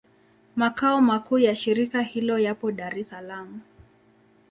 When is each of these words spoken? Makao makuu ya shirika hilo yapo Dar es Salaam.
Makao 0.55 1.01
makuu 1.01 1.37
ya 1.39 1.55
shirika 1.55 2.01
hilo 2.01 2.39
yapo 2.39 2.71
Dar 2.71 2.99
es 2.99 3.09
Salaam. 3.09 3.59